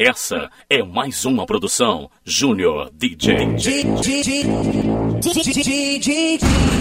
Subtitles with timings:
[0.00, 3.56] Essa é mais uma produção Júnior DJ.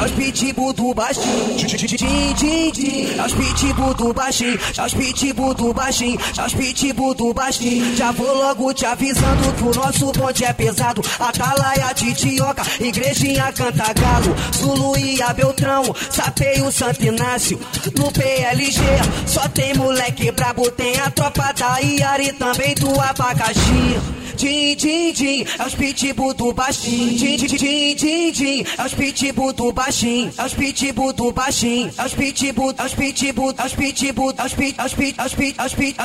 [0.00, 7.34] As pitbull do baixinho, as pitbull do baixinho, as pitbull do baixinho, as pitbull do
[7.34, 7.96] baixinho.
[7.96, 11.02] Já vou logo te avisando que o nosso bonde é pesado.
[11.20, 17.60] Atalaia, Titioca, Igrejinha, Canta Galo, Zulu e a Beltrão, Sapeio, Santo Inácio.
[17.94, 18.80] No PLG
[19.26, 24.22] só tem moleque brabo, tem a tropa da Iari também do abacaxi.
[24.36, 27.18] Din, din, din, é os pitbull do baixinho.
[27.18, 30.32] Din, din, din, din, din, é os pitbull do baixinho.
[30.36, 31.92] É os pitbull do baixinho.
[31.98, 35.20] É os pitbull, é os pitbull, é os pitbull, é os pit, é os pit,
[35.20, 36.04] é os pit, é os pit, é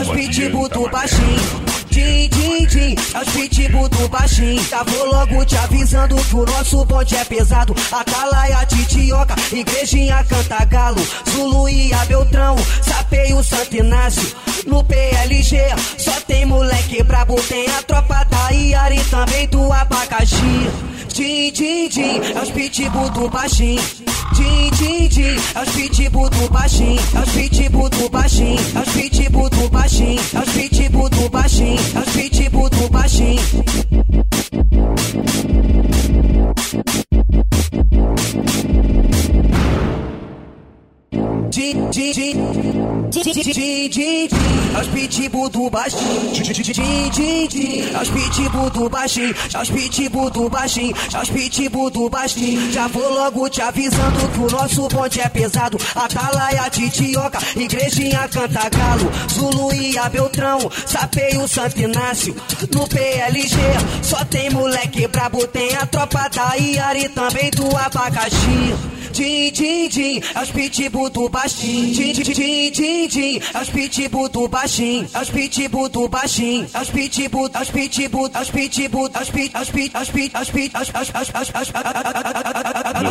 [0.00, 1.78] os pitbull do baixinho.
[1.90, 4.62] Din, din, din, é os pitbull do baixinho.
[4.62, 7.74] Já vou logo te avisando que o nosso bonde é pesado.
[7.90, 13.07] Atalaia, Titioca, Igrejinha, Canta Galo, Zulu e a Beltrão, Inácio.
[14.68, 15.56] No PLG
[15.96, 20.68] só tem moleque brabo, tem a tropa da Iari também do abacaxi.
[21.14, 23.82] Din, din, din, é os pitbull do baixinho.
[24.34, 27.00] Din, din, din, é os pitbull do baixinho.
[27.14, 28.58] É os pitbull do baixinho.
[28.74, 30.20] É os pitbull do baixinho.
[30.34, 31.78] É os pitbull do baixinho.
[31.94, 33.40] É os pitbull do baixinho.
[41.50, 41.88] Din,
[44.76, 46.32] as pitbull do baixinho.
[47.48, 49.34] Din, as pitbull do baixinho.
[49.54, 50.94] As pitbull do baixinho.
[51.14, 52.72] As pitbull do baixinho.
[52.72, 55.78] Já vou logo te avisando que o nosso bonde é pesado.
[55.94, 62.36] Atalaia, Titioca, Igrejinha, Canta Galo, Zulu e a Beltrão, Sapeio, Santo Inácio.
[62.70, 63.56] No PLG
[64.02, 68.98] só tem moleque brabo, tem a tropa da Iari também do abacaxi.
[69.18, 71.47] Din, din, din, é os pitbull do baixinho.
[71.54, 75.08] Din, din, din, din, din, é os pitbull do baixinho.
[75.14, 76.68] É os pitbull do baixinho.
[76.74, 79.96] É os pitbull, é os pitbull, é os pitbull, é os pit, é os pit,
[79.96, 81.70] é os pit, é os pit, as as as as as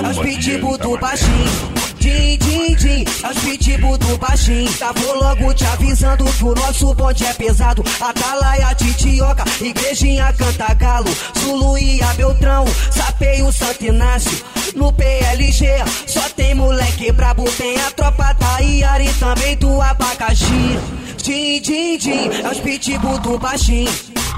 [0.05, 1.87] as pitbull do baixinho.
[1.99, 4.71] Din, din, din, é os pitbull do baixinho.
[4.71, 7.83] Já vou logo te avisando que o nosso bonde é pesado.
[7.99, 14.45] Atalaia, Titioca, Igrejinha, Canta Galo, Zulu e a Beltrão, Sapeio, Santo Inácio.
[14.75, 15.65] No PLG
[16.05, 16.46] só tem
[16.87, 20.79] moleque brabo, tem a tropa da Iari também do abacaxi.
[21.21, 23.91] Din, din, din, é os pitbull do baixinho.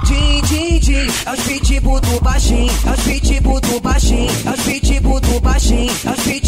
[0.05, 2.71] Din, din, din, é os pitbull do baixinho.
[2.87, 4.31] É os pitbull do baixinho.
[4.45, 5.91] É os pitbull do baixinho.
[6.05, 6.38] É os pitbull